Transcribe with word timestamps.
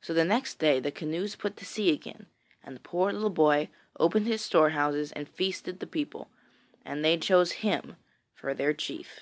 So 0.00 0.12
the 0.12 0.24
next 0.24 0.58
day 0.58 0.80
the 0.80 0.90
canoes 0.90 1.36
put 1.36 1.56
to 1.58 1.64
sea 1.64 1.92
again, 1.92 2.26
and 2.64 2.74
the 2.74 2.80
poor 2.80 3.12
little 3.12 3.30
boy 3.30 3.68
opened 3.96 4.26
his 4.26 4.40
storehouses 4.42 5.12
and 5.12 5.28
feasted 5.28 5.78
the 5.78 5.86
people, 5.86 6.32
and 6.84 7.04
they 7.04 7.16
chose 7.16 7.52
him 7.62 7.94
for 8.34 8.54
their 8.54 8.74
chief. 8.74 9.20